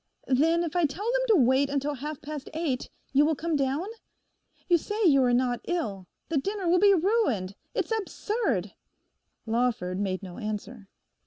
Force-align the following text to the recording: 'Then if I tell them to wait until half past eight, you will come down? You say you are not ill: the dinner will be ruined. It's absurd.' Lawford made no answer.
'Then 0.25 0.63
if 0.63 0.75
I 0.75 0.85
tell 0.85 1.05
them 1.11 1.21
to 1.27 1.35
wait 1.45 1.69
until 1.69 1.93
half 1.93 2.23
past 2.23 2.49
eight, 2.55 2.89
you 3.13 3.23
will 3.23 3.35
come 3.35 3.55
down? 3.55 3.85
You 4.67 4.79
say 4.79 5.03
you 5.05 5.21
are 5.21 5.31
not 5.31 5.61
ill: 5.65 6.07
the 6.29 6.39
dinner 6.39 6.67
will 6.67 6.79
be 6.79 6.91
ruined. 6.95 7.53
It's 7.75 7.91
absurd.' 7.95 8.71
Lawford 9.45 9.99
made 9.99 10.23
no 10.23 10.39
answer. 10.39 10.89